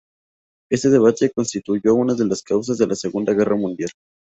Este 0.71 0.89
debate 0.89 1.29
constituyó 1.29 1.93
una 1.93 2.15
de 2.15 2.25
las 2.25 2.41
causas 2.41 2.79
de 2.79 2.87
la 2.87 2.95
Segunda 2.95 3.33
Guerra 3.35 3.55
Mundial. 3.55 3.91